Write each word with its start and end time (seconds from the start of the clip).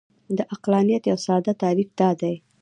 د 0.37 0.39
عقلانیت 0.53 1.03
یو 1.11 1.17
ساده 1.27 1.53
تعریف 1.61 1.89
دا 1.99 2.09
دی. 2.21 2.35